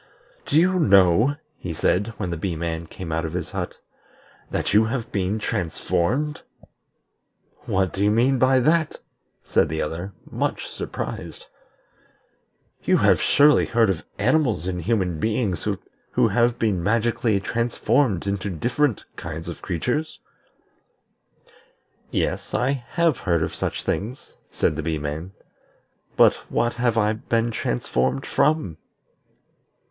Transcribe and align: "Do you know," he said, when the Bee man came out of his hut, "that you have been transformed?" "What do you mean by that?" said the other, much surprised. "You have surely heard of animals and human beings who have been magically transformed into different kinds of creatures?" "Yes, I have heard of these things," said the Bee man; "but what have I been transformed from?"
"Do 0.47 0.57
you 0.59 0.79
know," 0.79 1.35
he 1.59 1.75
said, 1.75 2.15
when 2.17 2.31
the 2.31 2.35
Bee 2.37 2.55
man 2.55 2.87
came 2.87 3.11
out 3.11 3.23
of 3.23 3.33
his 3.33 3.51
hut, 3.51 3.77
"that 4.49 4.73
you 4.73 4.85
have 4.85 5.11
been 5.11 5.37
transformed?" 5.37 6.41
"What 7.67 7.93
do 7.93 8.03
you 8.03 8.09
mean 8.09 8.39
by 8.39 8.61
that?" 8.61 8.97
said 9.43 9.69
the 9.69 9.79
other, 9.83 10.13
much 10.25 10.65
surprised. 10.67 11.45
"You 12.83 12.97
have 12.97 13.21
surely 13.21 13.67
heard 13.67 13.91
of 13.91 14.03
animals 14.17 14.65
and 14.65 14.81
human 14.81 15.19
beings 15.19 15.67
who 16.13 16.27
have 16.29 16.57
been 16.57 16.81
magically 16.81 17.39
transformed 17.39 18.25
into 18.25 18.49
different 18.49 19.05
kinds 19.17 19.47
of 19.47 19.61
creatures?" 19.61 20.17
"Yes, 22.09 22.55
I 22.55 22.71
have 22.87 23.19
heard 23.19 23.43
of 23.43 23.51
these 23.59 23.83
things," 23.83 24.33
said 24.49 24.75
the 24.77 24.81
Bee 24.81 24.97
man; 24.97 25.33
"but 26.17 26.37
what 26.49 26.73
have 26.73 26.97
I 26.97 27.13
been 27.13 27.51
transformed 27.51 28.25
from?" 28.25 28.77